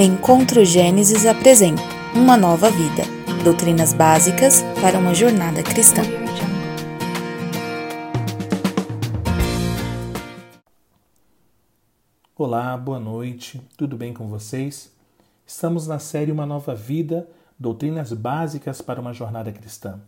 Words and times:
Encontro 0.00 0.64
Gênesis 0.64 1.26
apresenta 1.26 1.82
Uma 2.14 2.36
Nova 2.36 2.70
Vida 2.70 3.02
Doutrinas 3.42 3.92
Básicas 3.92 4.62
para 4.80 4.96
uma 4.96 5.12
Jornada 5.12 5.60
Cristã. 5.60 6.02
Olá, 12.36 12.76
boa 12.76 13.00
noite, 13.00 13.60
tudo 13.76 13.96
bem 13.96 14.14
com 14.14 14.28
vocês? 14.28 14.92
Estamos 15.44 15.88
na 15.88 15.98
série 15.98 16.30
Uma 16.30 16.46
Nova 16.46 16.76
Vida 16.76 17.28
Doutrinas 17.58 18.12
Básicas 18.12 18.80
para 18.80 19.00
uma 19.00 19.12
Jornada 19.12 19.50
Cristã. 19.50 20.00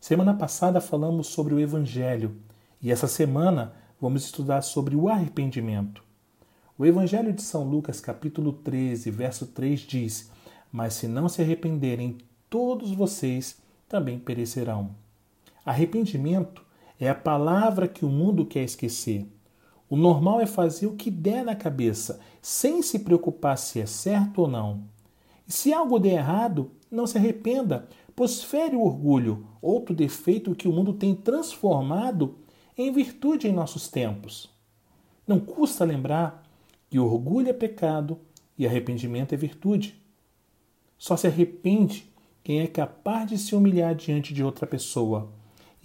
Semana 0.00 0.32
passada 0.32 0.80
falamos 0.80 1.26
sobre 1.26 1.52
o 1.52 1.60
Evangelho 1.60 2.34
e 2.80 2.90
essa 2.90 3.06
semana 3.06 3.74
vamos 4.00 4.24
estudar 4.24 4.62
sobre 4.62 4.96
o 4.96 5.10
arrependimento. 5.10 6.05
O 6.78 6.84
Evangelho 6.84 7.32
de 7.32 7.40
São 7.40 7.64
Lucas, 7.64 8.00
capítulo 8.00 8.52
13, 8.52 9.10
verso 9.10 9.46
3 9.46 9.80
diz: 9.80 10.30
Mas 10.70 10.92
se 10.92 11.08
não 11.08 11.26
se 11.26 11.40
arrependerem, 11.40 12.18
todos 12.50 12.90
vocês 12.90 13.56
também 13.88 14.18
perecerão. 14.18 14.90
Arrependimento 15.64 16.62
é 17.00 17.08
a 17.08 17.14
palavra 17.14 17.88
que 17.88 18.04
o 18.04 18.10
mundo 18.10 18.44
quer 18.44 18.62
esquecer. 18.62 19.26
O 19.88 19.96
normal 19.96 20.38
é 20.38 20.44
fazer 20.44 20.86
o 20.86 20.92
que 20.92 21.10
der 21.10 21.42
na 21.42 21.56
cabeça, 21.56 22.20
sem 22.42 22.82
se 22.82 22.98
preocupar 22.98 23.56
se 23.56 23.80
é 23.80 23.86
certo 23.86 24.42
ou 24.42 24.48
não. 24.48 24.82
E 25.48 25.52
se 25.54 25.72
algo 25.72 25.98
der 25.98 26.18
errado, 26.18 26.70
não 26.90 27.06
se 27.06 27.16
arrependa, 27.16 27.88
pois 28.14 28.42
fere 28.42 28.76
o 28.76 28.84
orgulho, 28.84 29.46
outro 29.62 29.94
defeito 29.94 30.54
que 30.54 30.68
o 30.68 30.72
mundo 30.72 30.92
tem 30.92 31.14
transformado 31.14 32.34
em 32.76 32.92
virtude 32.92 33.48
em 33.48 33.52
nossos 33.52 33.88
tempos. 33.88 34.54
Não 35.26 35.40
custa 35.40 35.82
lembrar 35.82 36.45
que 36.88 36.98
orgulho 36.98 37.48
é 37.48 37.52
pecado 37.52 38.18
e 38.56 38.66
arrependimento 38.66 39.34
é 39.34 39.36
virtude. 39.36 40.00
Só 40.98 41.16
se 41.16 41.26
arrepende 41.26 42.10
quem 42.42 42.60
é 42.60 42.66
capaz 42.66 43.28
de 43.28 43.38
se 43.38 43.54
humilhar 43.54 43.94
diante 43.94 44.32
de 44.32 44.42
outra 44.42 44.66
pessoa. 44.66 45.30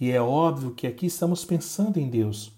E 0.00 0.10
é 0.10 0.20
óbvio 0.20 0.72
que 0.72 0.86
aqui 0.86 1.06
estamos 1.06 1.44
pensando 1.44 1.98
em 1.98 2.08
Deus. 2.08 2.52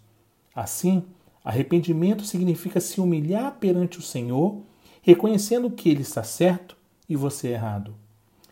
Assim, 0.55 1.05
arrependimento 1.45 2.25
significa 2.25 2.81
se 2.81 3.01
humilhar 3.01 3.57
perante 3.59 3.99
o 3.99 4.03
Senhor, 4.03 4.63
reconhecendo 5.03 5.71
que 5.71 5.89
Ele 5.89 6.03
está 6.03 6.23
certo 6.23 6.77
e 7.09 7.17
você 7.17 7.49
errado. 7.49 7.95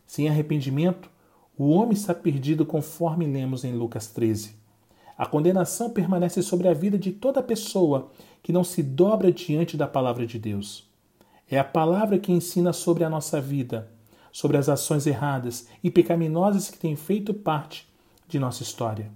Sem 0.06 0.28
arrependimento, 0.28 1.10
o 1.56 1.70
homem 1.70 1.92
está 1.92 2.14
perdido, 2.14 2.66
conforme 2.66 3.26
lemos 3.26 3.64
em 3.64 3.72
Lucas 3.72 4.08
13. 4.08 4.61
A 5.16 5.26
condenação 5.26 5.90
permanece 5.90 6.42
sobre 6.42 6.68
a 6.68 6.74
vida 6.74 6.98
de 6.98 7.12
toda 7.12 7.42
pessoa 7.42 8.10
que 8.42 8.52
não 8.52 8.64
se 8.64 8.82
dobra 8.82 9.30
diante 9.32 9.76
da 9.76 9.86
palavra 9.86 10.26
de 10.26 10.38
Deus. 10.38 10.88
É 11.50 11.58
a 11.58 11.64
palavra 11.64 12.18
que 12.18 12.32
ensina 12.32 12.72
sobre 12.72 13.04
a 13.04 13.10
nossa 13.10 13.40
vida, 13.40 13.90
sobre 14.32 14.56
as 14.56 14.68
ações 14.68 15.06
erradas 15.06 15.68
e 15.84 15.90
pecaminosas 15.90 16.70
que 16.70 16.78
têm 16.78 16.96
feito 16.96 17.34
parte 17.34 17.86
de 18.26 18.38
nossa 18.38 18.62
história. 18.62 19.10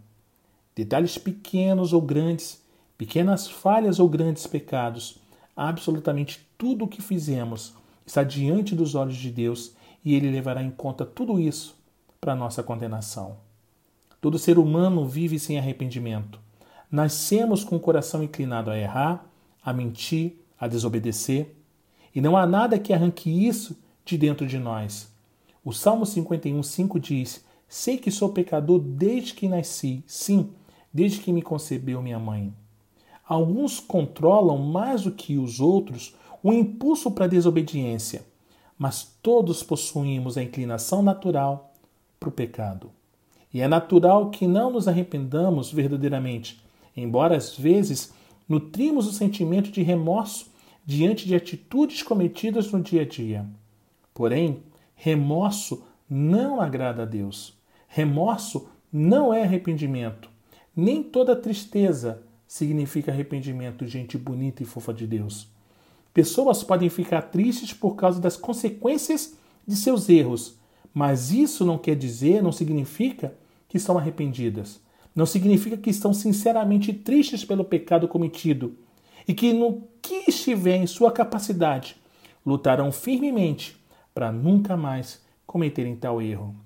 Detalhes 0.74 1.16
pequenos 1.16 1.94
ou 1.94 2.02
grandes, 2.02 2.62
pequenas 2.98 3.48
falhas 3.48 3.98
ou 3.98 4.08
grandes 4.08 4.46
pecados, 4.46 5.18
absolutamente 5.56 6.46
tudo 6.58 6.84
o 6.84 6.88
que 6.88 7.00
fizemos 7.00 7.74
está 8.04 8.22
diante 8.22 8.74
dos 8.74 8.94
olhos 8.94 9.16
de 9.16 9.30
Deus 9.30 9.74
e 10.04 10.14
ele 10.14 10.30
levará 10.30 10.62
em 10.62 10.70
conta 10.70 11.04
tudo 11.04 11.40
isso 11.40 11.74
para 12.20 12.36
nossa 12.36 12.62
condenação. 12.62 13.45
Todo 14.20 14.38
ser 14.38 14.58
humano 14.58 15.06
vive 15.06 15.38
sem 15.38 15.58
arrependimento. 15.58 16.40
Nascemos 16.90 17.62
com 17.64 17.76
o 17.76 17.80
coração 17.80 18.22
inclinado 18.22 18.70
a 18.70 18.78
errar, 18.78 19.26
a 19.62 19.72
mentir, 19.72 20.36
a 20.58 20.66
desobedecer, 20.66 21.54
e 22.14 22.20
não 22.20 22.36
há 22.36 22.46
nada 22.46 22.78
que 22.78 22.92
arranque 22.92 23.30
isso 23.30 23.76
de 24.04 24.16
dentro 24.16 24.46
de 24.46 24.58
nós. 24.58 25.12
O 25.64 25.72
Salmo 25.72 26.04
51:5 26.04 26.98
diz: 26.98 27.44
Sei 27.68 27.98
que 27.98 28.10
sou 28.10 28.30
pecador 28.30 28.78
desde 28.78 29.34
que 29.34 29.48
nasci, 29.48 30.02
sim, 30.06 30.50
desde 30.92 31.20
que 31.20 31.32
me 31.32 31.42
concebeu 31.42 32.00
minha 32.00 32.18
mãe. 32.18 32.54
Alguns 33.28 33.80
controlam 33.80 34.58
mais 34.58 35.02
do 35.02 35.10
que 35.10 35.36
os 35.36 35.60
outros 35.60 36.14
o 36.42 36.52
impulso 36.52 37.10
para 37.10 37.24
a 37.24 37.28
desobediência, 37.28 38.24
mas 38.78 39.18
todos 39.20 39.64
possuímos 39.64 40.38
a 40.38 40.42
inclinação 40.42 41.02
natural 41.02 41.74
para 42.20 42.28
o 42.28 42.32
pecado. 42.32 42.90
E 43.56 43.62
é 43.62 43.66
natural 43.66 44.28
que 44.28 44.46
não 44.46 44.70
nos 44.70 44.86
arrependamos 44.86 45.72
verdadeiramente, 45.72 46.62
embora 46.94 47.34
às 47.34 47.56
vezes 47.56 48.12
nutrimos 48.46 49.06
o 49.06 49.12
sentimento 49.12 49.70
de 49.70 49.82
remorso 49.82 50.50
diante 50.84 51.26
de 51.26 51.34
atitudes 51.34 52.02
cometidas 52.02 52.70
no 52.70 52.82
dia 52.82 53.00
a 53.00 53.04
dia. 53.06 53.46
Porém, 54.12 54.62
remorso 54.94 55.86
não 56.06 56.60
agrada 56.60 57.04
a 57.04 57.06
Deus. 57.06 57.54
Remorso 57.88 58.68
não 58.92 59.32
é 59.32 59.42
arrependimento. 59.42 60.28
Nem 60.76 61.02
toda 61.02 61.34
tristeza 61.34 62.22
significa 62.46 63.10
arrependimento, 63.10 63.86
gente 63.86 64.18
bonita 64.18 64.62
e 64.62 64.66
fofa 64.66 64.92
de 64.92 65.06
Deus. 65.06 65.48
Pessoas 66.12 66.62
podem 66.62 66.90
ficar 66.90 67.22
tristes 67.22 67.72
por 67.72 67.96
causa 67.96 68.20
das 68.20 68.36
consequências 68.36 69.34
de 69.66 69.76
seus 69.76 70.10
erros, 70.10 70.58
mas 70.92 71.30
isso 71.30 71.64
não 71.64 71.78
quer 71.78 71.96
dizer, 71.96 72.42
não 72.42 72.52
significa 72.52 73.34
que 73.76 73.80
estão 73.80 73.98
arrependidas. 73.98 74.80
Não 75.14 75.26
significa 75.26 75.76
que 75.76 75.90
estão 75.90 76.14
sinceramente 76.14 76.94
tristes 76.94 77.44
pelo 77.44 77.62
pecado 77.62 78.08
cometido 78.08 78.74
e 79.28 79.34
que, 79.34 79.52
no 79.52 79.82
que 80.00 80.24
estiver 80.28 80.76
em 80.76 80.86
sua 80.86 81.12
capacidade, 81.12 81.96
lutarão 82.44 82.90
firmemente 82.90 83.76
para 84.14 84.32
nunca 84.32 84.76
mais 84.78 85.22
cometerem 85.46 85.94
tal 85.94 86.22
erro. 86.22 86.56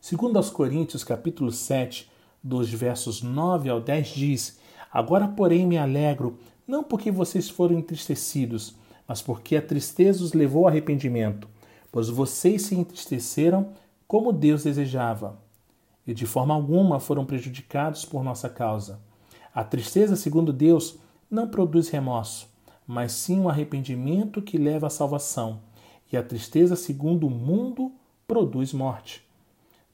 Segundo 0.00 0.38
aos 0.38 0.48
Coríntios, 0.48 1.04
capítulo 1.04 1.52
7, 1.52 2.10
dos 2.42 2.70
versos 2.72 3.20
9 3.20 3.68
ao 3.68 3.80
10 3.80 4.08
diz: 4.08 4.58
Agora, 4.90 5.28
porém, 5.28 5.66
me 5.66 5.76
alegro, 5.76 6.38
não 6.66 6.82
porque 6.82 7.10
vocês 7.10 7.50
foram 7.50 7.78
entristecidos, 7.78 8.74
mas 9.06 9.20
porque 9.20 9.54
a 9.56 9.62
tristeza 9.62 10.24
os 10.24 10.32
levou 10.32 10.62
ao 10.62 10.68
arrependimento, 10.68 11.46
pois 11.92 12.08
vocês 12.08 12.62
se 12.62 12.74
entristeceram 12.74 13.72
como 14.06 14.32
Deus 14.32 14.64
desejava 14.64 15.44
e 16.06 16.14
de 16.14 16.26
forma 16.26 16.54
alguma 16.54 17.00
foram 17.00 17.24
prejudicados 17.26 18.04
por 18.04 18.22
nossa 18.22 18.48
causa. 18.48 19.00
A 19.54 19.64
tristeza, 19.64 20.16
segundo 20.16 20.52
Deus, 20.52 20.98
não 21.30 21.48
produz 21.48 21.88
remorso, 21.88 22.48
mas 22.86 23.12
sim 23.12 23.40
um 23.40 23.48
arrependimento 23.48 24.40
que 24.40 24.58
leva 24.58 24.86
à 24.86 24.90
salvação. 24.90 25.60
E 26.12 26.16
a 26.16 26.22
tristeza, 26.22 26.76
segundo 26.76 27.26
o 27.26 27.30
mundo, 27.30 27.92
produz 28.28 28.72
morte. 28.72 29.26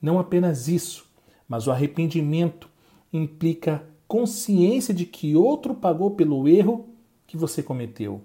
Não 0.01 0.19
apenas 0.19 0.69
isso, 0.69 1.07
mas 1.49 1.67
o 1.67 1.71
arrependimento 1.71 2.69
implica 3.13 3.87
consciência 4.07 4.93
de 4.93 5.07
que 5.07 5.35
outro 5.35 5.75
pagou 5.75 6.11
pelo 6.11 6.47
erro 6.47 6.89
que 7.27 7.37
você 7.37 7.63
cometeu. 7.63 8.21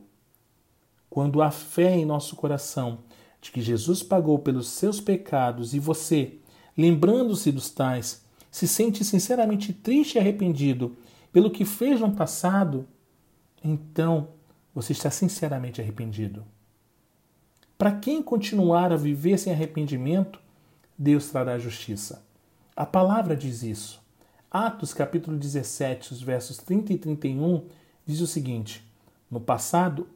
Quando 1.09 1.41
há 1.41 1.49
fé 1.49 1.95
em 1.95 2.05
nosso 2.05 2.35
coração 2.35 2.99
de 3.39 3.51
que 3.51 3.61
Jesus 3.61 4.03
pagou 4.03 4.39
pelos 4.39 4.67
seus 4.67 4.99
pecados 4.99 5.73
e 5.73 5.79
você, 5.79 6.39
lembrando-se 6.77 7.51
dos 7.51 7.69
tais, 7.69 8.23
se 8.51 8.67
sente 8.67 9.03
sinceramente 9.03 9.73
triste 9.73 10.15
e 10.15 10.19
arrependido 10.19 10.95
pelo 11.33 11.51
que 11.51 11.65
fez 11.65 11.99
no 11.99 12.11
passado, 12.11 12.87
então 13.63 14.29
você 14.73 14.93
está 14.93 15.09
sinceramente 15.09 15.81
arrependido. 15.81 16.45
Para 17.77 17.91
quem 17.91 18.21
continuar 18.21 18.91
a 18.91 18.97
viver 18.97 19.37
sem 19.37 19.53
arrependimento, 19.53 20.39
Deus 20.97 21.29
trará 21.29 21.59
justiça. 21.59 22.23
A 22.75 22.85
palavra 22.85 23.35
diz 23.35 23.61
isso. 23.63 24.01
Atos 24.49 24.93
capítulo 24.93 25.37
17, 25.37 26.13
os 26.13 26.21
versos 26.21 26.57
30 26.57 26.93
e 26.93 26.97
31 26.97 27.65
diz 28.05 28.21
o 28.21 28.27
seguinte: 28.27 28.83
No 29.29 29.39
passado, 29.39 30.07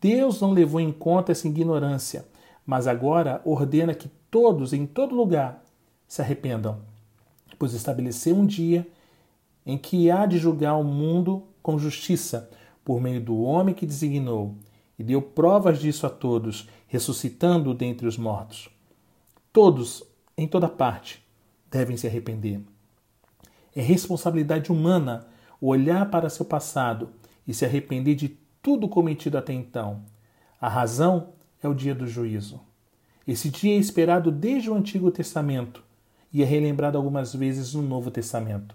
Deus 0.00 0.40
não 0.40 0.52
levou 0.52 0.80
em 0.80 0.92
conta 0.92 1.32
essa 1.32 1.48
ignorância, 1.48 2.24
mas 2.64 2.86
agora 2.86 3.42
ordena 3.44 3.94
que 3.94 4.10
todos, 4.30 4.72
em 4.72 4.86
todo 4.86 5.14
lugar, 5.14 5.62
se 6.10 6.20
arrependam, 6.20 6.80
pois 7.56 7.72
estabeleceu 7.72 8.34
um 8.34 8.44
dia 8.44 8.84
em 9.64 9.78
que 9.78 10.10
há 10.10 10.26
de 10.26 10.38
julgar 10.38 10.74
o 10.74 10.82
mundo 10.82 11.44
com 11.62 11.78
justiça, 11.78 12.50
por 12.84 13.00
meio 13.00 13.20
do 13.20 13.40
homem 13.42 13.72
que 13.72 13.86
designou, 13.86 14.56
e 14.98 15.04
deu 15.04 15.22
provas 15.22 15.78
disso 15.78 16.04
a 16.08 16.10
todos, 16.10 16.68
ressuscitando 16.88 17.72
dentre 17.72 18.08
os 18.08 18.18
mortos. 18.18 18.68
Todos, 19.52 20.02
em 20.36 20.48
toda 20.48 20.68
parte, 20.68 21.24
devem 21.70 21.96
se 21.96 22.08
arrepender. 22.08 22.60
É 23.72 23.80
responsabilidade 23.80 24.72
humana 24.72 25.28
olhar 25.60 26.10
para 26.10 26.28
seu 26.28 26.44
passado 26.44 27.10
e 27.46 27.54
se 27.54 27.64
arrepender 27.64 28.16
de 28.16 28.36
tudo 28.60 28.88
cometido 28.88 29.38
até 29.38 29.52
então. 29.52 30.02
A 30.60 30.68
razão 30.68 31.28
é 31.62 31.68
o 31.68 31.74
dia 31.74 31.94
do 31.94 32.08
juízo. 32.08 32.60
Esse 33.24 33.48
dia 33.48 33.76
é 33.76 33.78
esperado 33.78 34.32
desde 34.32 34.68
o 34.68 34.74
Antigo 34.74 35.08
Testamento 35.12 35.88
e 36.32 36.42
é 36.42 36.46
relembrado 36.46 36.96
algumas 36.96 37.34
vezes 37.34 37.74
no 37.74 37.82
Novo 37.82 38.10
Testamento, 38.10 38.74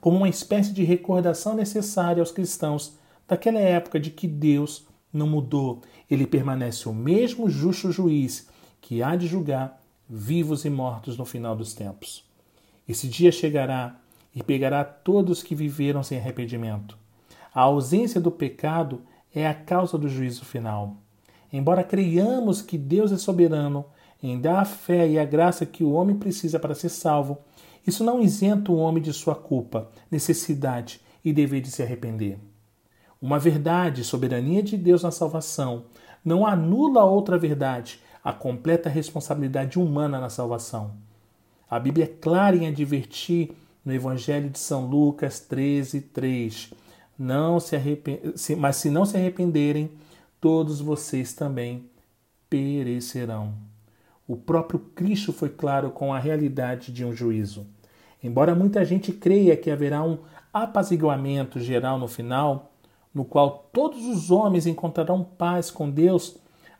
como 0.00 0.16
uma 0.16 0.28
espécie 0.28 0.72
de 0.72 0.84
recordação 0.84 1.54
necessária 1.54 2.20
aos 2.20 2.32
cristãos 2.32 2.96
daquela 3.26 3.60
época 3.60 3.98
de 3.98 4.10
que 4.10 4.26
Deus 4.26 4.86
não 5.12 5.26
mudou. 5.26 5.80
Ele 6.10 6.26
permanece 6.26 6.88
o 6.88 6.92
mesmo 6.92 7.48
justo 7.48 7.92
juiz 7.92 8.48
que 8.80 9.02
há 9.02 9.14
de 9.16 9.26
julgar 9.26 9.80
vivos 10.08 10.64
e 10.64 10.70
mortos 10.70 11.16
no 11.16 11.24
final 11.24 11.56
dos 11.56 11.72
tempos. 11.72 12.24
Esse 12.88 13.08
dia 13.08 13.30
chegará 13.30 13.96
e 14.34 14.42
pegará 14.42 14.84
todos 14.84 15.42
que 15.42 15.54
viveram 15.54 16.02
sem 16.02 16.18
arrependimento. 16.18 16.98
A 17.54 17.62
ausência 17.62 18.20
do 18.20 18.30
pecado 18.30 19.02
é 19.34 19.46
a 19.46 19.54
causa 19.54 19.96
do 19.96 20.08
juízo 20.08 20.44
final. 20.44 20.96
Embora 21.52 21.84
creiamos 21.84 22.62
que 22.62 22.78
Deus 22.78 23.12
é 23.12 23.18
soberano 23.18 23.84
em 24.22 24.40
dar 24.40 24.60
a 24.60 24.64
fé 24.64 25.08
e 25.08 25.18
a 25.18 25.24
graça 25.24 25.66
que 25.66 25.82
o 25.82 25.92
homem 25.92 26.16
precisa 26.16 26.58
para 26.58 26.74
ser 26.74 26.88
salvo, 26.88 27.38
isso 27.86 28.04
não 28.04 28.22
isenta 28.22 28.70
o 28.70 28.76
homem 28.76 29.02
de 29.02 29.12
sua 29.12 29.34
culpa, 29.34 29.90
necessidade 30.10 31.00
e 31.24 31.32
dever 31.32 31.60
de 31.60 31.70
se 31.70 31.82
arrepender. 31.82 32.38
Uma 33.20 33.38
verdade, 33.38 34.04
soberania 34.04 34.62
de 34.62 34.76
Deus 34.76 35.02
na 35.02 35.10
salvação, 35.10 35.84
não 36.24 36.46
anula 36.46 37.04
outra 37.04 37.36
verdade, 37.36 38.00
a 38.22 38.32
completa 38.32 38.88
responsabilidade 38.88 39.78
humana 39.78 40.20
na 40.20 40.30
salvação. 40.30 40.92
A 41.68 41.78
Bíblia 41.80 42.04
é 42.04 42.08
clara 42.08 42.56
em 42.56 42.68
advertir 42.68 43.50
no 43.84 43.92
Evangelho 43.92 44.50
de 44.50 44.58
São 44.58 44.86
Lucas 44.86 45.40
13, 45.40 46.00
3. 46.00 46.72
Não 47.18 47.58
se 47.58 47.74
arrepend... 47.74 48.20
Mas 48.58 48.76
se 48.76 48.90
não 48.90 49.04
se 49.04 49.16
arrependerem, 49.16 49.90
todos 50.40 50.80
vocês 50.80 51.32
também 51.32 51.88
perecerão. 52.48 53.71
O 54.26 54.36
próprio 54.36 54.78
Cristo 54.94 55.32
foi 55.32 55.48
claro 55.48 55.90
com 55.90 56.12
a 56.12 56.18
realidade 56.18 56.92
de 56.92 57.04
um 57.04 57.12
juízo. 57.12 57.66
Embora 58.22 58.54
muita 58.54 58.84
gente 58.84 59.12
creia 59.12 59.56
que 59.56 59.70
haverá 59.70 60.02
um 60.02 60.18
apaziguamento 60.52 61.58
geral 61.58 61.98
no 61.98 62.06
final, 62.06 62.72
no 63.12 63.24
qual 63.24 63.68
todos 63.72 64.06
os 64.06 64.30
homens 64.30 64.66
encontrarão 64.66 65.24
paz 65.24 65.70
com 65.70 65.90
Deus, 65.90 66.36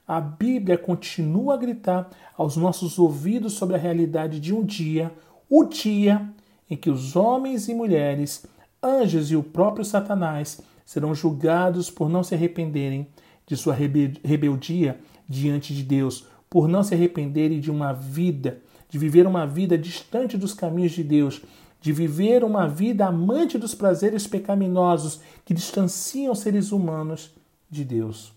a 0.06 0.20
Bíblia 0.20 0.78
continua 0.78 1.54
a 1.54 1.56
gritar 1.56 2.10
aos 2.36 2.56
nossos 2.56 2.98
ouvidos 2.98 3.54
sobre 3.54 3.76
a 3.76 3.78
realidade 3.78 4.38
de 4.38 4.54
um 4.54 4.64
dia, 4.64 5.12
o 5.48 5.64
dia 5.64 6.28
em 6.70 6.76
que 6.76 6.90
os 6.90 7.16
homens 7.16 7.68
e 7.68 7.74
mulheres, 7.74 8.46
anjos 8.82 9.30
e 9.30 9.36
o 9.36 9.42
próprio 9.42 9.84
Satanás 9.84 10.60
serão 10.84 11.14
julgados 11.14 11.90
por 11.90 12.08
não 12.08 12.22
se 12.22 12.34
arrependerem 12.34 13.06
de 13.46 13.56
sua 13.56 13.74
rebeldia 13.74 14.98
diante 15.28 15.74
de 15.74 15.82
Deus, 15.82 16.26
por 16.52 16.68
não 16.68 16.82
se 16.82 16.92
arrependerem 16.92 17.58
de 17.60 17.70
uma 17.70 17.94
vida, 17.94 18.60
de 18.86 18.98
viver 18.98 19.26
uma 19.26 19.46
vida 19.46 19.78
distante 19.78 20.36
dos 20.36 20.52
caminhos 20.52 20.92
de 20.92 21.02
Deus, 21.02 21.40
de 21.80 21.94
viver 21.94 22.44
uma 22.44 22.68
vida 22.68 23.06
amante 23.06 23.56
dos 23.56 23.74
prazeres 23.74 24.26
pecaminosos 24.26 25.22
que 25.46 25.54
distanciam 25.54 26.34
seres 26.34 26.70
humanos 26.70 27.34
de 27.70 27.86
Deus. 27.86 28.34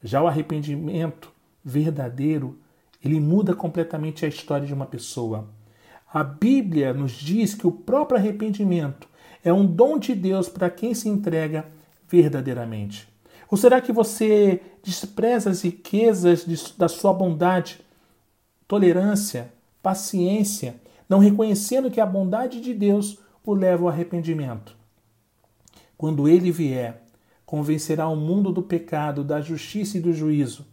Já 0.00 0.22
o 0.22 0.28
arrependimento 0.28 1.32
verdadeiro, 1.64 2.56
ele 3.04 3.18
muda 3.18 3.56
completamente 3.56 4.24
a 4.24 4.28
história 4.28 4.64
de 4.64 4.72
uma 4.72 4.86
pessoa. 4.86 5.48
A 6.14 6.22
Bíblia 6.22 6.94
nos 6.94 7.10
diz 7.10 7.56
que 7.56 7.66
o 7.66 7.72
próprio 7.72 8.20
arrependimento 8.20 9.08
é 9.42 9.52
um 9.52 9.66
dom 9.66 9.98
de 9.98 10.14
Deus 10.14 10.48
para 10.48 10.70
quem 10.70 10.94
se 10.94 11.08
entrega 11.08 11.66
verdadeiramente. 12.08 13.08
Ou 13.50 13.56
será 13.56 13.80
que 13.80 13.92
você 13.92 14.60
despreza 14.82 15.50
as 15.50 15.62
riquezas 15.62 16.44
de, 16.44 16.56
da 16.76 16.88
sua 16.88 17.12
bondade, 17.12 17.80
tolerância, 18.66 19.52
paciência, 19.82 20.76
não 21.08 21.18
reconhecendo 21.18 21.90
que 21.90 22.00
a 22.00 22.06
bondade 22.06 22.60
de 22.60 22.74
Deus 22.74 23.18
o 23.44 23.54
leva 23.54 23.84
ao 23.84 23.88
arrependimento? 23.88 24.76
Quando 25.96 26.28
ele 26.28 26.52
vier, 26.52 27.02
convencerá 27.46 28.06
o 28.08 28.14
mundo 28.14 28.52
do 28.52 28.62
pecado, 28.62 29.24
da 29.24 29.40
justiça 29.40 29.96
e 29.96 30.00
do 30.00 30.12
juízo. 30.12 30.66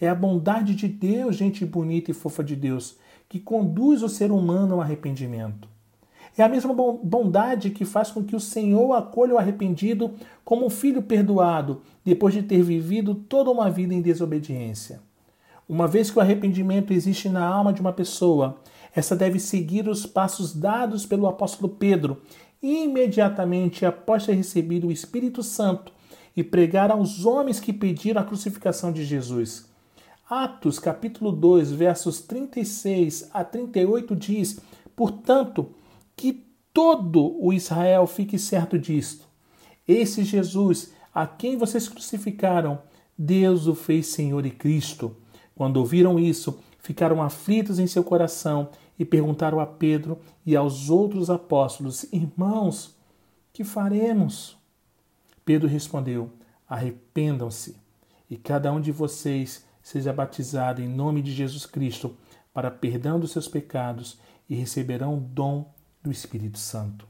É 0.00 0.08
a 0.08 0.14
bondade 0.14 0.74
de 0.74 0.88
Deus, 0.88 1.36
gente 1.36 1.66
bonita 1.66 2.10
e 2.10 2.14
fofa 2.14 2.42
de 2.42 2.56
Deus, 2.56 2.96
que 3.28 3.38
conduz 3.38 4.02
o 4.02 4.08
ser 4.08 4.32
humano 4.32 4.74
ao 4.74 4.80
arrependimento. 4.80 5.68
É 6.36 6.42
a 6.42 6.48
mesma 6.48 6.74
bondade 6.74 7.70
que 7.70 7.84
faz 7.84 8.10
com 8.10 8.24
que 8.24 8.34
o 8.34 8.40
Senhor 8.40 8.92
acolha 8.94 9.34
o 9.34 9.38
arrependido 9.38 10.12
como 10.44 10.66
um 10.66 10.70
filho 10.70 11.00
perdoado, 11.02 11.82
depois 12.04 12.34
de 12.34 12.42
ter 12.42 12.62
vivido 12.62 13.14
toda 13.14 13.50
uma 13.50 13.70
vida 13.70 13.94
em 13.94 14.02
desobediência. 14.02 15.00
Uma 15.68 15.86
vez 15.86 16.10
que 16.10 16.18
o 16.18 16.20
arrependimento 16.20 16.92
existe 16.92 17.28
na 17.28 17.46
alma 17.46 17.72
de 17.72 17.80
uma 17.80 17.92
pessoa, 17.92 18.58
essa 18.94 19.16
deve 19.16 19.38
seguir 19.38 19.88
os 19.88 20.04
passos 20.04 20.54
dados 20.54 21.06
pelo 21.06 21.26
apóstolo 21.26 21.68
Pedro, 21.68 22.20
imediatamente 22.62 23.86
após 23.86 24.26
ter 24.26 24.34
recebido 24.34 24.88
o 24.88 24.92
Espírito 24.92 25.42
Santo 25.42 25.92
e 26.36 26.42
pregar 26.42 26.90
aos 26.90 27.24
homens 27.24 27.60
que 27.60 27.72
pediram 27.72 28.20
a 28.20 28.24
crucificação 28.24 28.92
de 28.92 29.04
Jesus. 29.04 29.66
Atos 30.28 30.78
capítulo 30.78 31.30
2, 31.30 31.72
versos 31.72 32.20
36 32.20 33.30
a 33.32 33.44
38 33.44 34.16
diz: 34.16 34.58
Portanto, 34.96 35.68
que 36.16 36.44
todo 36.72 37.36
o 37.40 37.52
Israel 37.52 38.06
fique 38.06 38.38
certo 38.38 38.78
disto. 38.78 39.26
Esse 39.86 40.24
Jesus, 40.24 40.92
a 41.14 41.26
quem 41.26 41.56
vocês 41.56 41.88
crucificaram, 41.88 42.80
Deus 43.16 43.66
o 43.66 43.74
fez 43.74 44.08
Senhor 44.08 44.44
e 44.44 44.50
Cristo. 44.50 45.16
Quando 45.54 45.76
ouviram 45.76 46.18
isso, 46.18 46.58
ficaram 46.78 47.22
aflitos 47.22 47.78
em 47.78 47.86
seu 47.86 48.02
coração 48.02 48.70
e 48.98 49.04
perguntaram 49.04 49.60
a 49.60 49.66
Pedro 49.66 50.18
e 50.44 50.56
aos 50.56 50.90
outros 50.90 51.30
apóstolos: 51.30 52.04
Irmãos, 52.12 52.96
que 53.52 53.62
faremos? 53.62 54.56
Pedro 55.44 55.68
respondeu: 55.68 56.30
Arrependam-se 56.68 57.76
e 58.28 58.36
cada 58.36 58.72
um 58.72 58.80
de 58.80 58.90
vocês 58.90 59.64
seja 59.82 60.12
batizado 60.12 60.80
em 60.80 60.88
nome 60.88 61.20
de 61.22 61.32
Jesus 61.32 61.66
Cristo 61.66 62.16
para 62.52 62.70
perdão 62.70 63.20
dos 63.20 63.32
seus 63.32 63.46
pecados 63.46 64.18
e 64.48 64.54
receberão 64.54 65.18
o 65.18 65.20
dom 65.20 65.73
do 66.04 66.12
Espírito 66.12 66.58
Santo. 66.58 67.08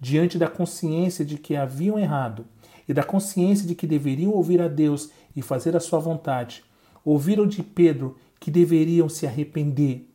Diante 0.00 0.36
da 0.36 0.48
consciência 0.48 1.24
de 1.24 1.38
que 1.38 1.54
haviam 1.54 1.98
errado 1.98 2.44
e 2.88 2.92
da 2.92 3.04
consciência 3.04 3.66
de 3.66 3.76
que 3.76 3.86
deveriam 3.86 4.32
ouvir 4.32 4.60
a 4.60 4.66
Deus 4.66 5.10
e 5.34 5.40
fazer 5.40 5.76
a 5.76 5.80
sua 5.80 6.00
vontade, 6.00 6.64
ouviram 7.04 7.46
de 7.46 7.62
Pedro 7.62 8.18
que 8.40 8.50
deveriam 8.50 9.08
se 9.08 9.26
arrepender 9.26 10.10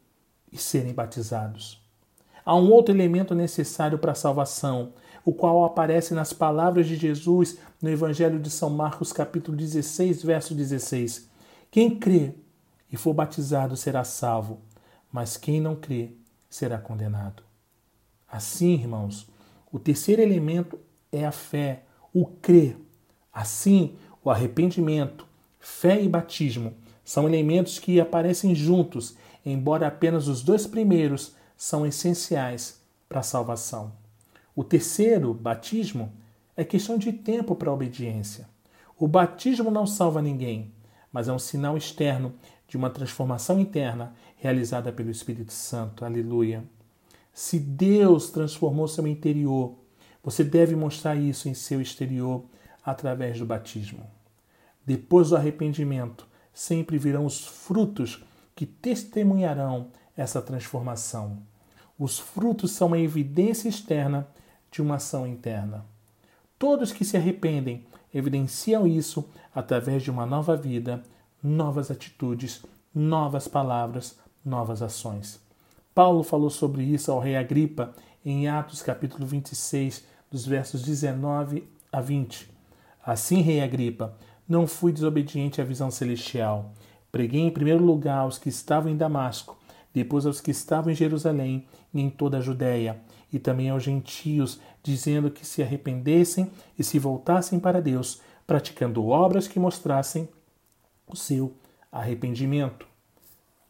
e 0.52 0.58
serem 0.58 0.94
batizados. 0.94 1.82
Há 2.46 2.56
um 2.56 2.70
outro 2.72 2.94
elemento 2.94 3.34
necessário 3.34 3.98
para 3.98 4.12
a 4.12 4.16
salvação, 4.16 4.94
o 5.24 5.34
qual 5.34 5.64
aparece 5.64 6.14
nas 6.14 6.34
palavras 6.34 6.86
de 6.86 6.98
Jesus 6.98 7.58
no 7.82 7.90
Evangelho 7.90 8.38
de 8.38 8.50
São 8.50 8.70
Marcos, 8.70 9.14
capítulo 9.14 9.56
16, 9.56 10.24
verso 10.24 10.54
16. 10.54 11.30
Quem 11.72 11.98
crê 11.98 12.34
e 12.92 12.98
for 12.98 13.14
batizado 13.14 13.78
será 13.78 14.04
salvo, 14.04 14.60
mas 15.12 15.38
quem 15.38 15.62
não 15.62 15.76
crê 15.76 16.12
será 16.50 16.78
condenado. 16.78 17.53
Assim, 18.34 18.74
irmãos, 18.74 19.30
o 19.72 19.78
terceiro 19.78 20.20
elemento 20.20 20.80
é 21.12 21.24
a 21.24 21.32
fé, 21.32 21.84
o 22.12 22.26
crer. 22.26 22.76
Assim, 23.32 23.94
o 24.24 24.32
arrependimento, 24.32 25.28
fé 25.60 26.02
e 26.02 26.10
batismo 26.10 26.74
são 27.06 27.28
elementos 27.28 27.78
que 27.78 28.02
aparecem 28.02 28.56
juntos, 28.56 29.16
embora 29.46 29.86
apenas 29.86 30.28
os 30.28 30.42
dois 30.42 30.66
primeiros 30.66 31.36
são 31.56 31.86
essenciais 31.86 32.82
para 33.08 33.20
a 33.20 33.24
salvação. 33.24 33.92
O 34.56 34.64
terceiro, 34.64 35.32
batismo, 35.32 36.12
é 36.58 36.64
questão 36.64 36.98
de 36.98 37.14
tempo 37.14 37.56
para 37.56 37.70
a 37.70 37.74
obediência. 37.74 38.50
O 38.98 39.08
batismo 39.08 39.70
não 39.70 39.86
salva 39.86 40.24
ninguém, 40.24 40.74
mas 41.12 41.28
é 41.28 41.32
um 41.32 41.38
sinal 41.38 41.78
externo 41.78 42.34
de 42.68 42.78
uma 42.78 42.90
transformação 42.90 43.60
interna 43.60 44.12
realizada 44.38 44.92
pelo 44.92 45.12
Espírito 45.12 45.54
Santo. 45.54 46.04
Aleluia. 46.04 46.64
Se 47.34 47.60
Deus 47.60 48.30
transformou 48.30 48.88
seu 48.88 49.08
interior, 49.08 49.74
você 50.24 50.44
deve 50.44 50.76
mostrar 50.76 51.16
isso 51.16 51.50
em 51.50 51.56
seu 51.56 51.82
exterior 51.82 52.46
através 52.86 53.40
do 53.40 53.46
batismo. 53.46 54.06
Depois 54.86 55.30
do 55.30 55.36
arrependimento, 55.36 56.28
sempre 56.54 56.98
virão 56.98 57.26
os 57.26 57.46
frutos 57.46 58.24
que 58.56 58.68
testemunharão 58.68 59.88
essa 60.16 60.42
transformação. 60.42 61.40
Os 61.98 62.20
frutos 62.20 62.72
são 62.72 62.88
uma 62.88 63.00
evidência 63.00 63.68
externa 63.68 64.28
de 64.70 64.82
uma 64.82 64.96
ação 64.96 65.26
interna. 65.26 65.86
Todos 66.60 66.92
que 66.92 67.04
se 67.04 67.18
arrependem 67.18 67.86
evidenciam 68.14 68.86
isso 68.86 69.28
através 69.56 70.04
de 70.04 70.12
uma 70.12 70.26
nova 70.26 70.56
vida, 70.56 71.02
novas 71.42 71.90
atitudes, 71.90 72.64
novas 72.94 73.48
palavras, 73.48 74.20
novas 74.46 74.82
ações. 74.84 75.42
Paulo 75.94 76.24
falou 76.24 76.50
sobre 76.50 76.82
isso 76.84 77.12
ao 77.12 77.20
rei 77.20 77.36
Agripa 77.36 77.94
em 78.26 78.48
Atos 78.48 78.82
capítulo 78.82 79.28
26, 79.28 80.04
dos 80.32 80.44
versos 80.44 80.82
19 80.82 81.68
a 81.92 82.02
20. 82.02 82.50
Assim, 83.06 83.42
rei 83.42 83.62
Agripa, 83.62 84.18
não 84.50 84.66
fui 84.66 84.92
desobediente 84.92 85.62
à 85.62 85.64
visão 85.64 85.92
celestial. 85.92 86.74
Preguei 87.12 87.42
em 87.42 87.52
primeiro 87.52 87.84
lugar 87.84 88.20
aos 88.20 88.40
que 88.40 88.50
estavam 88.50 88.92
em 88.92 88.98
Damasco, 88.98 89.56
depois 89.94 90.26
aos 90.26 90.42
que 90.42 90.50
estavam 90.50 90.92
em 90.92 90.96
Jerusalém 90.96 91.68
e 91.94 92.02
em 92.02 92.10
toda 92.10 92.40
a 92.40 92.42
Judéia, 92.42 93.00
e 93.32 93.38
também 93.38 93.70
aos 93.70 93.84
gentios, 93.84 94.60
dizendo 94.82 95.30
que 95.30 95.46
se 95.46 95.62
arrependessem 95.62 96.50
e 96.78 96.84
se 96.84 96.98
voltassem 96.98 97.60
para 97.60 97.80
Deus, 97.80 98.20
praticando 98.48 99.06
obras 99.06 99.48
que 99.48 99.60
mostrassem 99.60 100.28
o 101.06 101.16
seu 101.16 101.54
arrependimento. 101.92 102.93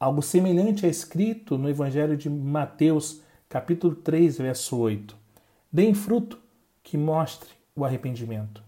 Algo 0.04 0.22
semelhante 0.22 0.86
é 0.86 0.90
escrito 0.90 1.58
no 1.58 1.70
Evangelho 1.70 2.18
de 2.18 2.30
Mateus, 2.30 3.22
capítulo 3.48 3.96
3, 3.96 4.38
verso 4.38 4.76
8. 4.76 5.16
Deem 5.72 5.94
fruto 5.94 6.38
que 6.84 6.98
mostre 6.98 7.50
o 7.74 7.86
arrependimento. 7.86 8.62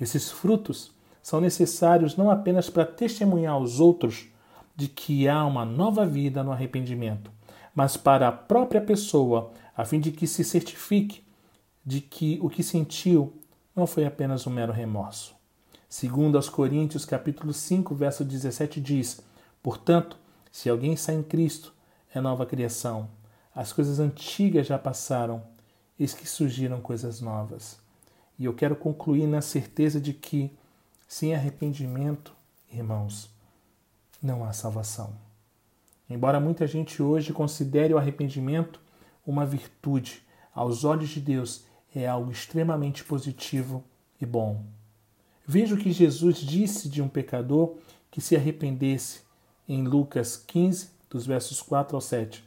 Esses 0.00 0.30
frutos 0.30 0.92
são 1.20 1.40
necessários 1.40 2.16
não 2.16 2.30
apenas 2.30 2.70
para 2.70 2.86
testemunhar 2.86 3.54
aos 3.54 3.80
outros 3.80 4.28
de 4.76 4.86
que 4.86 5.26
há 5.28 5.44
uma 5.44 5.64
nova 5.64 6.06
vida 6.06 6.44
no 6.44 6.52
arrependimento, 6.52 7.28
mas 7.74 7.96
para 7.96 8.28
a 8.28 8.32
própria 8.32 8.80
pessoa, 8.80 9.50
a 9.76 9.84
fim 9.84 9.98
de 9.98 10.12
que 10.12 10.28
se 10.28 10.44
certifique 10.44 11.24
de 11.84 12.00
que 12.00 12.38
o 12.40 12.48
que 12.48 12.62
sentiu 12.62 13.32
não 13.74 13.84
foi 13.84 14.04
apenas 14.04 14.46
um 14.46 14.50
mero 14.50 14.72
remorso. 14.72 15.34
Segundo 15.88 16.36
aos 16.36 16.48
Coríntios, 16.48 17.04
capítulo 17.04 17.52
5, 17.52 17.96
verso 17.96 18.24
17 18.24 18.80
diz: 18.80 19.20
Portanto, 19.60 20.21
se 20.52 20.68
alguém 20.68 20.92
está 20.92 21.14
em 21.14 21.22
Cristo, 21.22 21.72
é 22.14 22.20
nova 22.20 22.44
criação. 22.44 23.08
As 23.54 23.72
coisas 23.72 23.98
antigas 23.98 24.66
já 24.66 24.78
passaram, 24.78 25.42
eis 25.98 26.12
que 26.12 26.28
surgiram 26.28 26.78
coisas 26.78 27.22
novas. 27.22 27.80
E 28.38 28.44
eu 28.44 28.52
quero 28.52 28.76
concluir 28.76 29.26
na 29.26 29.40
certeza 29.40 29.98
de 29.98 30.12
que, 30.12 30.54
sem 31.08 31.34
arrependimento, 31.34 32.34
irmãos, 32.70 33.30
não 34.22 34.44
há 34.44 34.52
salvação. 34.52 35.14
Embora 36.08 36.38
muita 36.38 36.66
gente 36.66 37.02
hoje 37.02 37.32
considere 37.32 37.94
o 37.94 37.98
arrependimento 37.98 38.78
uma 39.26 39.46
virtude, 39.46 40.22
aos 40.54 40.84
olhos 40.84 41.08
de 41.08 41.20
Deus 41.20 41.64
é 41.94 42.06
algo 42.06 42.30
extremamente 42.30 43.04
positivo 43.04 43.82
e 44.20 44.26
bom. 44.26 44.62
Veja 45.46 45.74
o 45.74 45.78
que 45.78 45.92
Jesus 45.92 46.36
disse 46.36 46.88
de 46.90 47.00
um 47.00 47.08
pecador 47.08 47.76
que 48.10 48.20
se 48.20 48.36
arrependesse 48.36 49.20
em 49.68 49.84
Lucas 49.84 50.36
15, 50.36 50.90
dos 51.08 51.26
versos 51.26 51.62
4 51.62 51.96
ao 51.96 52.00
7. 52.00 52.44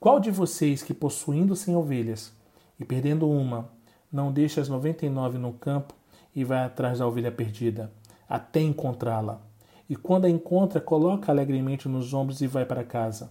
Qual 0.00 0.18
de 0.18 0.30
vocês 0.30 0.82
que 0.82 0.92
possuindo 0.92 1.54
cem 1.54 1.76
ovelhas 1.76 2.32
e 2.78 2.84
perdendo 2.84 3.28
uma, 3.28 3.70
não 4.12 4.32
deixa 4.32 4.60
as 4.60 4.68
noventa 4.68 5.06
e 5.06 5.08
nove 5.08 5.38
no 5.38 5.52
campo 5.52 5.94
e 6.34 6.44
vai 6.44 6.64
atrás 6.64 6.98
da 6.98 7.06
ovelha 7.06 7.30
perdida, 7.30 7.92
até 8.28 8.60
encontrá-la? 8.60 9.40
E 9.88 9.94
quando 9.94 10.24
a 10.24 10.30
encontra, 10.30 10.80
coloca 10.80 11.30
alegremente 11.30 11.88
nos 11.88 12.12
ombros 12.12 12.40
e 12.40 12.46
vai 12.46 12.64
para 12.64 12.84
casa. 12.84 13.30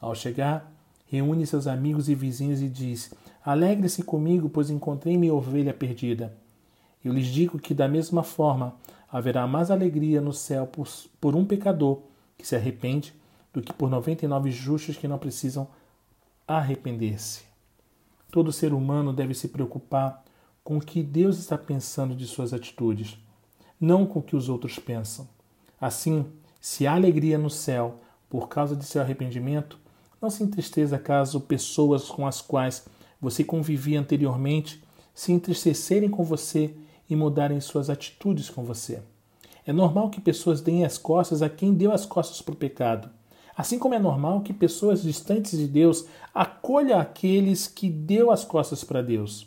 Ao 0.00 0.14
chegar, 0.14 0.72
reúne 1.06 1.46
seus 1.46 1.66
amigos 1.66 2.08
e 2.08 2.14
vizinhos 2.14 2.60
e 2.60 2.68
diz: 2.68 3.12
Alegre-se 3.44 4.02
comigo, 4.02 4.48
pois 4.48 4.70
encontrei 4.70 5.16
minha 5.16 5.34
ovelha 5.34 5.74
perdida. 5.74 6.36
Eu 7.04 7.12
lhes 7.12 7.26
digo 7.26 7.58
que, 7.58 7.72
da 7.72 7.88
mesma 7.88 8.22
forma, 8.22 8.74
haverá 9.10 9.46
mais 9.46 9.70
alegria 9.70 10.20
no 10.20 10.32
céu 10.32 10.66
por, 10.66 10.88
por 11.20 11.34
um 11.34 11.44
pecador 11.44 12.02
que 12.38 12.46
se 12.46 12.54
arrepende 12.54 13.14
do 13.52 13.60
que 13.60 13.72
por 13.72 13.90
99 13.90 14.50
justos 14.50 14.96
que 14.96 15.08
não 15.08 15.18
precisam 15.18 15.68
arrepender-se. 16.46 17.42
Todo 18.30 18.52
ser 18.52 18.72
humano 18.72 19.12
deve 19.12 19.34
se 19.34 19.48
preocupar 19.48 20.24
com 20.62 20.76
o 20.76 20.80
que 20.80 21.02
Deus 21.02 21.38
está 21.38 21.58
pensando 21.58 22.14
de 22.14 22.26
suas 22.26 22.52
atitudes, 22.52 23.18
não 23.80 24.06
com 24.06 24.20
o 24.20 24.22
que 24.22 24.36
os 24.36 24.48
outros 24.48 24.78
pensam. 24.78 25.28
Assim, 25.80 26.26
se 26.60 26.86
há 26.86 26.94
alegria 26.94 27.38
no 27.38 27.50
céu 27.50 28.00
por 28.28 28.48
causa 28.48 28.76
de 28.76 28.84
seu 28.84 29.02
arrependimento, 29.02 29.78
não 30.20 30.30
se 30.30 30.44
entristeça 30.44 30.98
caso 30.98 31.40
pessoas 31.40 32.04
com 32.04 32.26
as 32.26 32.40
quais 32.40 32.86
você 33.20 33.42
convivia 33.42 33.98
anteriormente 33.98 34.82
se 35.14 35.32
entristecerem 35.32 36.08
com 36.08 36.22
você 36.22 36.74
e 37.10 37.16
mudarem 37.16 37.60
suas 37.60 37.90
atitudes 37.90 38.48
com 38.48 38.62
você. 38.62 39.02
É 39.66 39.72
normal 39.72 40.08
que 40.08 40.20
pessoas 40.20 40.60
deem 40.60 40.84
as 40.84 40.96
costas 40.96 41.42
a 41.42 41.50
quem 41.50 41.74
deu 41.74 41.92
as 41.92 42.06
costas 42.06 42.40
para 42.40 42.54
o 42.54 42.56
pecado. 42.56 43.10
Assim 43.56 43.78
como 43.78 43.94
é 43.94 43.98
normal 43.98 44.40
que 44.40 44.54
pessoas 44.54 45.02
distantes 45.02 45.58
de 45.58 45.66
Deus 45.66 46.06
acolham 46.32 46.98
aqueles 46.98 47.66
que 47.66 47.90
deu 47.90 48.30
as 48.30 48.44
costas 48.44 48.82
para 48.84 49.02
Deus. 49.02 49.46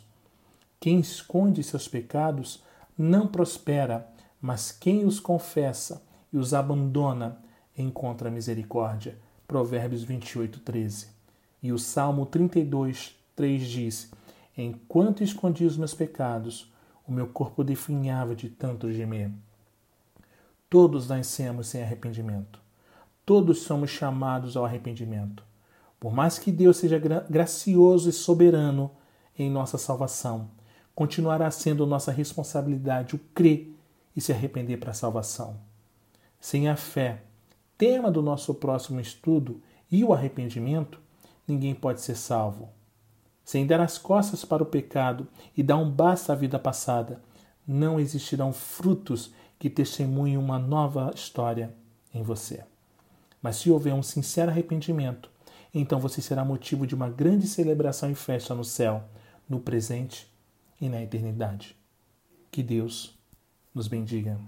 Quem 0.78 1.00
esconde 1.00 1.62
seus 1.62 1.88
pecados 1.88 2.62
não 2.96 3.26
prospera, 3.26 4.08
mas 4.40 4.70
quem 4.70 5.04
os 5.04 5.18
confessa 5.18 6.02
e 6.32 6.36
os 6.36 6.52
abandona 6.54 7.38
encontra 7.76 8.30
misericórdia. 8.30 9.18
Provérbios 9.48 10.04
28, 10.04 10.60
13. 10.60 11.08
E 11.62 11.72
o 11.72 11.78
Salmo 11.78 12.26
32, 12.26 13.16
3 13.34 13.66
diz: 13.66 14.12
Enquanto 14.56 15.24
escondi 15.24 15.64
os 15.64 15.76
meus 15.76 15.94
pecados, 15.94 16.72
o 17.06 17.12
meu 17.12 17.26
corpo 17.26 17.62
definhava 17.62 18.34
de 18.34 18.48
tanto 18.48 18.92
gemer. 18.92 19.30
Todos 20.70 21.08
nascemos 21.08 21.68
sem 21.68 21.82
arrependimento. 21.82 22.58
Todos 23.24 23.62
somos 23.62 23.90
chamados 23.90 24.56
ao 24.56 24.64
arrependimento. 24.64 25.44
Por 26.00 26.12
mais 26.12 26.38
que 26.38 26.50
Deus 26.50 26.78
seja 26.78 26.98
gracioso 26.98 28.08
e 28.08 28.12
soberano 28.12 28.90
em 29.38 29.50
nossa 29.50 29.78
salvação, 29.78 30.50
continuará 30.94 31.50
sendo 31.50 31.86
nossa 31.86 32.12
responsabilidade 32.12 33.14
o 33.14 33.20
crer 33.34 33.74
e 34.16 34.20
se 34.20 34.32
arrepender 34.32 34.78
para 34.78 34.90
a 34.90 34.94
salvação. 34.94 35.56
Sem 36.40 36.68
a 36.68 36.76
fé, 36.76 37.22
tema 37.78 38.10
do 38.10 38.22
nosso 38.22 38.54
próximo 38.54 39.00
estudo, 39.00 39.62
e 39.90 40.04
o 40.04 40.12
arrependimento, 40.12 40.98
ninguém 41.46 41.74
pode 41.74 42.00
ser 42.00 42.16
salvo 42.16 42.68
sem 43.44 43.66
dar 43.66 43.80
as 43.80 43.98
costas 43.98 44.44
para 44.44 44.62
o 44.62 44.66
pecado 44.66 45.26
e 45.56 45.62
dar 45.62 45.76
um 45.76 45.90
basta 45.90 46.32
à 46.32 46.36
vida 46.36 46.58
passada, 46.58 47.20
não 47.66 48.00
existirão 48.00 48.52
frutos 48.52 49.32
que 49.58 49.70
testemunhem 49.70 50.36
uma 50.36 50.58
nova 50.58 51.10
história 51.14 51.74
em 52.12 52.22
você. 52.22 52.64
Mas 53.42 53.56
se 53.56 53.70
houver 53.70 53.92
um 53.92 54.02
sincero 54.02 54.50
arrependimento, 54.50 55.30
então 55.72 55.98
você 55.98 56.22
será 56.22 56.44
motivo 56.44 56.86
de 56.86 56.94
uma 56.94 57.10
grande 57.10 57.46
celebração 57.46 58.10
e 58.10 58.14
festa 58.14 58.54
no 58.54 58.64
céu, 58.64 59.04
no 59.48 59.60
presente 59.60 60.32
e 60.80 60.88
na 60.88 61.02
eternidade. 61.02 61.76
Que 62.50 62.62
Deus 62.62 63.18
nos 63.74 63.88
bendiga. 63.88 64.38